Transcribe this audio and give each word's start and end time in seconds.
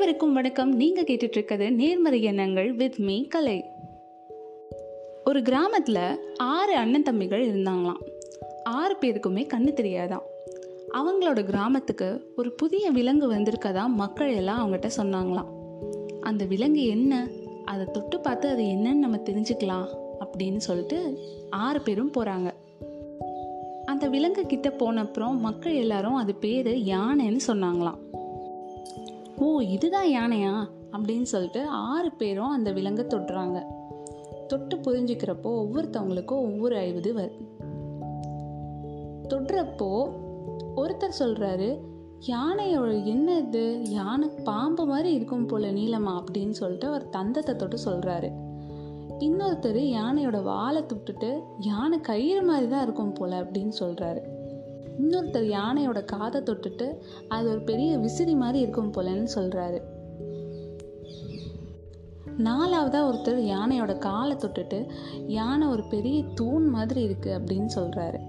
அனைவருக்கும் 0.00 0.34
வணக்கம். 0.34 0.76
நீங்கள் 0.76 1.04
கேட்டுட்ருக்கிறது 1.04 1.70
நேர்மறை 1.70 2.22
எண்ணங்கள் 2.22 2.72
வித் 2.72 2.94
மீ 2.98 3.26
கலை. 3.26 3.64
ஒரு 5.24 5.42
கிராமத்தில் 5.42 6.34
ஆறு 6.36 6.76
அண்ணன் 6.76 7.02
தம்பிகள் 7.02 7.50
இருந்தாங்களாம். 7.50 8.02
ஆறு 8.64 8.96
பேருக்குமே 9.00 9.46
கண்ணு 9.54 9.72
தெரியாதான் 9.72 10.20
அவங்களோட 10.94 11.44
கிராமத்துக்கு 11.44 12.32
ஒரு 12.36 12.52
புதிய 12.52 12.90
விலங்கு 12.90 13.32
வந்திருக்கதா 13.32 13.86
மக்கள் 13.86 14.34
எல்லாம் 14.34 14.72
அவங்ககிட்ட 14.72 14.90
சொன்னாங்களாம். 14.96 15.48
அந்த 16.20 16.44
விலங்கு 16.44 16.86
என்ன? 16.86 17.28
அதை 17.64 17.86
தொட்டு 17.92 18.20
பார்த்து 18.20 18.48
அது 18.48 18.62
என்னன்னு 18.62 18.94
நம்ம 18.94 19.16
தெரிஞ்சுக்கலாம் 19.16 19.86
அப்படின்னு 20.20 20.56
சொல்லிட்டு 20.56 21.18
ஆறு 21.50 21.80
பேரும் 21.80 22.12
போகிறாங்க 22.18 22.50
அந்த 23.84 24.08
விலங்கு 24.08 24.46
கிட்ட 24.46 24.70
போன 24.70 25.00
அப்புறம் 25.00 25.40
மக்கள் 25.40 25.74
எல்லாரும் 25.74 26.14
அது 26.14 26.34
பேர் 26.34 26.66
யானைன்னு 26.66 27.38
சொன்னாங்களாம். 27.46 27.98
ஓ 29.40 29.60
இதுதான் 29.60 30.06
யானையா? 30.06 30.68
அப்படின்னு 30.92 31.22
சொல்லிட்டு 31.22 31.66
ஆறு 31.66 32.12
பேரும் 32.12 32.48
அந்த 32.48 32.72
விலங்கை 32.72 33.04
தொட்டுறாங்க. 33.04 33.62
தொட்டு 34.46 34.76
புரிஞ்சுக்கிறப்போ 34.76 35.46
ஒவ்வொருத்தவங்களுக்கும் 35.46 36.44
ஒவ்வொரு 36.46 36.76
ஐவது 36.76 37.14
வருது 37.14 37.48
தொடுறப்போ 39.28 40.10
ஒருத்தர் 40.76 41.18
சொல்கிறாரு 41.18 41.80
யானையோட 42.26 43.04
என்ன 43.04 43.38
இது? 43.38 43.82
யானை 43.90 44.28
பாம்பு 44.44 44.86
மாதிரி 44.86 45.12
இருக்கும் 45.12 45.46
போல 45.46 45.72
நீளமா? 45.72 46.24
அப்படின்னு 46.24 46.50
சொல்லிட்டு 46.50 46.86
அவர் 46.86 47.08
தந்தத்தை 47.12 47.56
தொட்டு 47.56 47.78
சொல்கிறாரு 47.84 48.30
இன்னொருத்தர் 49.18 49.80
யானையோட 49.96 50.42
வாழை 50.42 50.82
தொட்டுட்டு 50.82 51.42
யானை 51.58 52.00
கயிறு 52.00 52.42
மாதிரி 52.42 52.68
தான் 52.68 52.82
இருக்கும் 52.82 53.12
போல 53.12 53.40
அப்படின்னு 53.40 53.72
சொல்கிறாரு 53.80 54.20
இன்னொருத்தர் 55.00 55.48
யானையோட 55.50 56.00
காதை 56.04 56.40
தொட்டுட்டு 56.40 56.86
அது 57.28 57.46
ஒரு 57.50 57.62
பெரிய 57.62 57.90
விசிறி 57.98 58.34
மாதிரி 58.34 58.58
இருக்கும் 58.58 58.92
போலன்னு 58.92 59.30
சொல்கிறாரு 59.34 59.80
நாலாவதாக 62.38 63.08
ஒருத்தர் 63.08 63.38
யானையோட 63.46 63.92
காலை 63.98 64.34
தொட்டுட்டு 64.36 64.78
யானை 65.28 65.66
ஒரு 65.66 65.82
பெரிய 65.84 66.18
தூண் 66.34 66.66
மாதிரி 66.68 67.00
இருக்குது 67.08 67.36
அப்படின்னு 67.38 67.70
சொல்கிறாரு 67.74 68.20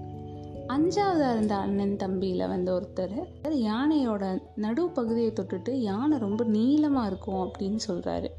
அஞ்சாவதாக 0.66 1.32
இருந்த 1.32 1.54
அண்ணன் 1.56 1.96
தம்பியில் 1.96 2.44
வந்து 2.48 2.70
ஒருத்தர் 2.72 3.16
யானையோட 3.60 4.24
நடு 4.54 4.84
பகுதியை 4.90 5.32
தொட்டுட்டு 5.32 5.72
யானை 5.80 6.18
ரொம்ப 6.18 6.44
நீளமாக 6.48 7.06
இருக்கும் 7.06 7.42
அப்படின்னு 7.42 7.80
சொல்கிறாரு 7.88 8.30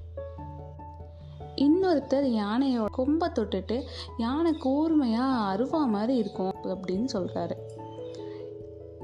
இன்னொருத்தர் 1.56 2.28
யானையோட 2.34 2.90
கொம்பை 2.92 3.28
தொட்டுட்டு 3.30 3.78
யானை 4.18 4.54
கூர்மையாக 4.58 5.44
அருவா 5.52 5.82
மாதிரி 5.88 6.16
இருக்கும் 6.18 6.56
அப்படின்னு 6.66 7.10
சொல்கிறாரு 7.14 7.58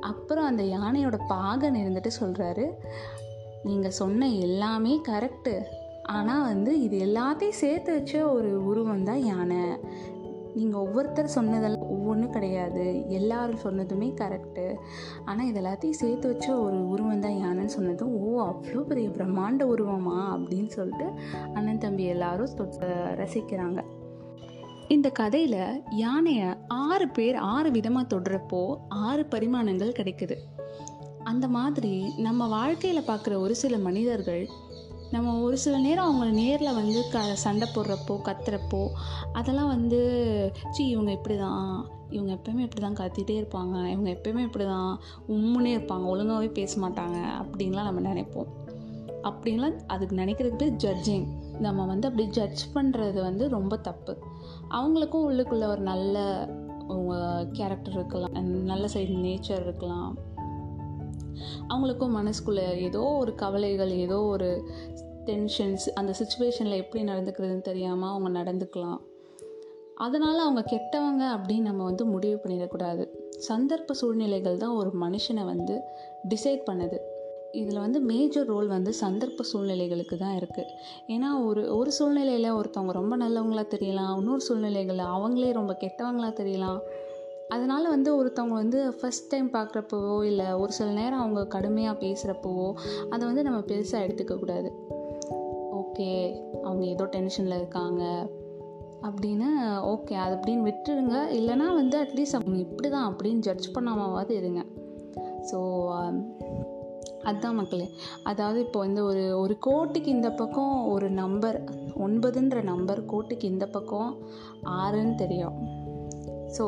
அப்புறம் 0.01 0.45
அந்த 0.45 0.63
யானையோட 0.63 1.17
பாகன் 1.27 1.73
இருந்துட்டு 1.73 2.11
சொல்கிறாரு 2.19 2.65
நீங்கள் 3.63 3.91
சொன்ன 3.91 4.27
எல்லாமே 4.29 4.99
கரெக்டு 5.07 5.53
ஆனால் 6.03 6.43
வந்து 6.43 6.71
இது 6.81 6.97
எல்லாத்தையும் 7.07 7.59
சேர்த்து 7.63 7.93
வச்ச 7.93 8.31
ஒரு 8.31 8.65
உருவம் 8.65 9.03
தான் 9.03 9.25
யானை. 9.25 9.77
நீங்கள் 10.55 10.81
ஒவ்வொருத்தர் 10.81 11.35
சொன்னதெல்லாம் 11.35 11.89
ஒவ்வொன்றும் 11.89 12.31
கிடையாது. 12.31 13.05
எல்லாரும் 13.07 13.63
சொன்னதுமே 13.63 14.09
கரெக்டு 14.13 14.75
ஆனால் 15.25 15.45
இது 15.45 15.61
எல்லாத்தையும் 15.61 15.99
சேர்த்து 16.03 16.31
வச்ச 16.31 16.47
ஒரு 16.57 16.87
உருவம் 16.87 17.19
தான் 17.19 17.37
யானைன்னு 17.43 17.75
சொன்னதும் 17.77 18.13
ஓ 18.13 18.41
அவ்வளோ 18.45 18.81
பெரிய 18.81 19.09
பிரம்மாண்ட 19.09 19.63
உருவமா? 19.75 20.17
அப்படின்னு 20.35 20.67
சொல்லிட்டு 20.67 21.07
அண்ணன் 21.53 21.77
தம்பி 21.77 22.03
எல்லாரும் 22.03 22.55
ரசிக்கிறாங்க. 23.19 23.81
இந்த 24.89 25.09
கதையில் 25.09 25.81
யானையை 25.89 26.47
ஆறு 26.67 27.07
பேர் 27.07 27.35
ஆறு 27.35 27.71
விதமாக 27.71 28.05
தொடுறப்போ 28.15 28.77
ஆறு 28.87 29.25
பரிமாணங்கள் 29.25 29.97
கிடைக்குது. 29.99 30.35
அந்த 31.23 31.47
மாதிரி 31.47 32.03
நம்ம 32.17 32.47
வாழ்க்கையில் 32.47 33.07
பார்க்குற 33.07 33.39
ஒரு 33.39 33.55
சில 33.55 33.77
மனிதர்கள் 33.77 34.47
நம்ம 35.11 35.41
ஒரு 35.41 35.57
சில 35.57 35.77
நேரம் 35.77 36.05
அவங்கள 36.05 36.31
நேரில் 36.31 36.73
வந்து 36.73 37.03
க 37.11 37.35
சண்டை 37.35 37.67
போடுறப்போ 37.75 38.15
கத்துறப்போ 38.21 38.81
அதெல்லாம் 39.33 39.67
வந்து 39.67 39.99
சி 40.71 40.87
இவங்க 40.89 41.11
இப்படி 41.11 41.37
தான் 41.37 41.87
இவங்க 42.09 42.33
எப்பயுமே 42.33 42.59
இப்படி 42.59 42.81
தான் 42.81 42.99
கத்திட்டே 42.99 43.35
இருப்பாங்க 43.37 43.75
இவங்க 43.89 44.09
எப்பயுமே 44.09 44.39
இப்படி 44.39 44.65
தான் 44.65 44.99
உம்முன்னே 45.27 45.73
இருப்பாங்க 45.77 46.05
ஒழுங்காகவே 46.05 46.49
பேச 46.51 46.79
மாட்டாங்க 46.81 47.17
அப்படின்லாம் 47.41 47.89
நம்ம 47.89 48.13
நினைப்போம். 48.13 48.58
அப்படின்லாம் 49.23 49.77
அதுக்கு 49.87 50.15
நினைக்கிறதுக்கு 50.15 50.57
பேர் 50.57 50.79
ஜட்ஜிங் 50.85 51.25
நம்ம 51.59 51.85
வந்து 51.85 52.07
அப்படி 52.07 52.27
ஜட்ஜ் 52.27 52.63
பண்ணுறது 52.73 53.19
வந்து 53.21 53.49
ரொம்ப 53.49 53.77
தப்பு. 53.77 54.17
அவங்களுக்கும் 54.69 55.25
உள்ளுக்குள்ள 55.29 55.65
ஒரு 55.67 55.81
நல்ல 55.81 56.17
கேரக்டர் 57.51 57.93
இருக்கலாம். 57.93 58.31
நல்ல 58.71 58.85
சைடு 58.93 59.15
நேச்சர் 59.25 59.61
இருக்கலாம். 59.61 60.17
அவங்களுக்கும் 61.69 62.15
மனசுக்குள்ள 62.19 62.61
ஏதோ 62.77 63.01
ஒரு 63.01 63.35
கவலைகள் 63.35 63.91
ஏதோ 64.05 64.17
ஒரு 64.21 64.49
டென்ஷன்ஸ் 65.25 65.85
அந்த 65.93 66.11
சுச்சுவேஷனில் 66.19 66.81
எப்படி 66.83 67.03
நடந்துக்கிறதுன்னு 67.03 67.61
தெரியாமல் 67.61 68.09
அவங்க 68.09 68.29
நடந்துக்கலாம். 68.39 68.99
அதனால் 69.95 70.37
அவங்க 70.37 70.63
கெட்டவங்க 70.71 71.23
அப்படின்னு 71.35 71.61
நம்ம 71.61 71.83
வந்து 71.83 72.05
முடிவு 72.05 72.39
பண்ணிடக்கூடாது. 72.43 73.05
சந்தர்ப்ப 73.49 73.91
சூழ்நிலைகள் 73.91 74.57
தான் 74.57 74.75
ஒரு 74.75 74.91
மனுஷனை 75.01 75.45
வந்து 75.45 75.81
டிசைட் 76.29 76.61
பண்ணுது. 76.71 76.99
இதில் 77.53 77.79
வந்து 77.79 77.99
மேஜர் 77.99 78.45
ரோல் 78.45 78.67
வந்து 78.67 78.93
சந்தர்ப்ப 78.93 79.43
சூழ்நிலைகளுக்கு 79.51 80.17
தான் 80.17 80.37
இருக்குது 80.37 80.73
ஏன்னா 81.07 81.45
ஒரு 81.45 81.77
ஒரு 81.77 81.91
சூழ்நிலையில் 81.91 82.55
ஒருத்தவங்க 82.55 82.91
ரொம்ப 82.91 83.17
நல்லவங்களாக 83.17 83.67
தெரியலாம் 83.75 84.17
இன்னொரு 84.17 84.41
சூழ்நிலைகளில் 84.41 85.11
அவங்களே 85.15 85.51
ரொம்ப 85.51 85.77
கெட்டவங்களாக 85.81 86.33
தெரியலாம். 86.41 86.79
அதனால் 87.49 87.87
வந்து 87.89 88.23
ஒருத்தவங்க 88.23 88.53
வந்து 88.53 88.95
ஃபஸ்ட் 89.01 89.29
டைம் 89.29 89.49
பார்க்குறப்பவோ 89.53 90.23
இல்லை 90.23 90.47
ஒரு 90.53 90.71
சில 90.71 90.91
நேரம் 90.91 91.19
அவங்க 91.19 91.45
கடுமையாக 91.45 91.99
பேசுகிறப்பவோ 92.05 92.73
அதை 93.09 93.27
வந்து 93.27 93.43
நம்ம 93.43 93.59
பெருசாக 93.59 94.05
எடுத்துக்கக்கூடாது 94.05 94.71
ஓகே 95.71 96.35
அவங்க 96.63 96.85
ஏதோ 96.85 97.03
டென்ஷனில் 97.03 97.51
இருக்காங்க. 97.51 98.03
அப்படின்னு 99.03 99.49
ஓகே 99.93 100.13
அது 100.13 100.35
அப்படின்னு 100.35 100.67
விட்டுடுங்க 100.69 101.17
இல்லைனா 101.31 101.73
வந்து 101.73 101.97
அட்லீஸ்ட் 101.97 102.33
அவங்க 102.33 102.59
இப்படி 102.59 102.89
தான் 102.89 103.15
அப்படின்னு 103.15 103.39
ஜட்ஜ் 103.39 103.73
பண்ணாமாவது 103.77 104.29
இருங்க. 104.29 104.65
ஸோ 105.51 105.59
um, 105.99 106.17
அதுதான் 107.23 107.55
மக்களே. 107.55 107.89
அதாவது 108.23 108.59
இப்போ 108.59 108.79
வந்து 108.79 109.03
ஒரு 109.05 109.39
ஒரு 109.39 109.57
கோட்டுக்கு 109.65 110.07
இந்த 110.07 110.31
பக்கம் 110.31 110.87
ஒரு 110.87 111.09
நம்பர் 111.09 111.63
ஒன்பதுன்ற 111.97 112.63
நம்பர் 112.63 113.05
கோட்டுக்கு 113.05 113.43
இந்த 113.43 113.65
பக்கம் 113.65 114.17
ஆறுன்னு 114.63 115.15
தெரியும். 115.15 115.77
ஸோ 116.57 116.65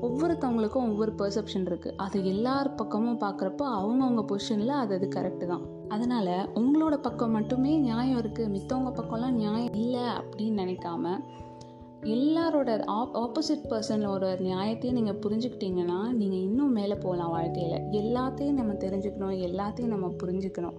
ஒவ்வொருத்தவங்களுக்கும் 0.00 0.88
ஒவ்வொரு 0.88 1.12
பெர்செப்ஷன் 1.12 1.66
இருக்குது 1.66 1.94
அது 1.96 2.24
எல்லார் 2.24 2.74
பக்கமும் 2.74 3.20
பார்க்குறப்போ 3.20 3.64
அவங்கவுங்க 3.78 4.24
பொசிஷனில் 4.24 4.68
அது 4.68 4.94
அது 4.94 5.08
கரெக்டு 5.16 5.46
தான். 5.46 5.62
அதனால் 5.88 6.48
உங்களோட 6.54 6.96
பக்கம் 6.96 7.30
மட்டுமே 7.30 7.76
நியாயம் 7.76 8.18
இருக்குது 8.18 8.48
மித்தவங்க 8.48 9.02
பக்கம்லாம் 9.02 9.30
நியாயம் 9.30 9.74
இல்லை 9.74 10.00
அப்படின்னு 10.00 10.62
நினைக்காம 10.64 11.20
எல்லாரோட 12.02 12.84
ஆப் 12.84 13.16
ஆப்போசிட் 13.16 13.72
பர்சனோட 13.72 14.36
நியாயத்தையும் 14.36 14.92
நீங்கள் 14.92 15.18
புரிஞ்சுக்கிட்டீங்கன்னா 15.18 16.10
நீங்கள் 16.10 16.38
இன்னும் 16.38 16.72
மேலே 16.72 16.94
போகலாம் 16.94 17.30
வாழ்க்கையில். 17.30 17.80
எல்லாத்தையும் 17.80 18.52
நம்ம 18.52 18.72
தெரிஞ்சுக்கணும் 18.72 19.38
எல்லாத்தையும் 19.38 19.86
நம்ம 19.86 20.06
புரிஞ்சுக்கணும். 20.06 20.76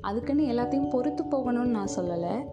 அதுக்குன்னு 0.00 0.42
எல்லாத்தையும் 0.42 0.88
பொறுத்து 0.88 1.24
போகணும்னு 1.24 1.64
நான் 1.64 1.88
சொல்லலை. 1.96 2.44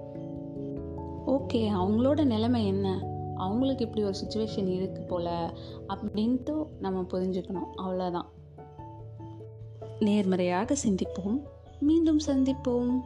ஓகே 1.28 1.54
அவங்களோட 1.54 2.26
நிலைமை 2.26 2.68
என்ன? 2.68 3.08
அவங்களுக்கு 3.36 3.86
இப்படி 3.86 4.04
ஒரு 4.04 4.14
சுச்சுவேஷன் 4.26 4.70
இருக்குது 4.70 5.08
போல் 5.08 5.54
அப்படின்ட்டு 5.88 6.66
நம்ம 6.80 7.02
புரிஞ்சுக்கணும். 7.02 7.70
அவ்வளோதான் 7.78 8.26
நேர்மறையாக 10.00 10.76
சிந்திப்போம். 10.88 11.42
மீண்டும் 11.80 12.20
சந்திப்போம். 12.28 13.00